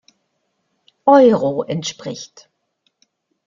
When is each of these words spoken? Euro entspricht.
Euro 1.05 1.63
entspricht. 1.63 2.49